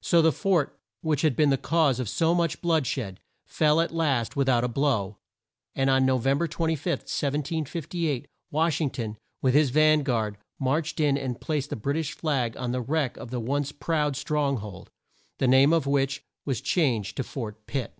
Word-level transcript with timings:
So 0.00 0.22
the 0.22 0.32
fort 0.32 0.80
which 1.02 1.20
had 1.20 1.36
been 1.36 1.50
the 1.50 1.58
cause 1.58 2.00
of 2.00 2.08
so 2.08 2.34
much 2.34 2.62
blood 2.62 2.86
shed, 2.86 3.20
fell 3.44 3.82
at 3.82 3.90
last 3.92 4.34
with 4.34 4.48
out 4.48 4.64
a 4.64 4.68
blow, 4.68 5.18
and 5.74 5.90
on 5.90 6.06
No 6.06 6.16
vem 6.16 6.38
ber 6.38 6.46
25, 6.48 7.00
1758, 7.00 8.26
Wash 8.50 8.80
ing 8.80 8.88
ton, 8.88 9.18
with 9.42 9.52
his 9.52 9.68
van 9.68 10.02
guard, 10.02 10.38
marched 10.58 11.00
in 11.00 11.18
and 11.18 11.38
placed 11.38 11.68
the 11.68 11.76
Brit 11.76 11.98
ish 11.98 12.14
flag 12.16 12.56
on 12.56 12.72
the 12.72 12.80
wreck 12.80 13.18
of 13.18 13.30
the 13.30 13.40
once 13.40 13.72
proud 13.72 14.16
strong 14.16 14.56
hold, 14.56 14.90
the 15.36 15.46
name 15.46 15.74
of 15.74 15.86
which 15.86 16.24
was 16.46 16.62
changed 16.62 17.18
to 17.18 17.22
Fort 17.22 17.66
Pitt. 17.66 17.92